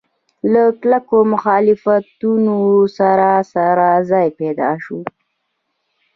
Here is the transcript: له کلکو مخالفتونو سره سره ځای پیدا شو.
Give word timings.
له 0.51 0.63
کلکو 0.81 1.17
مخالفتونو 1.33 2.57
سره 2.97 3.29
سره 3.53 3.87
ځای 4.09 4.27
پیدا 4.39 4.71
شو. 4.83 4.99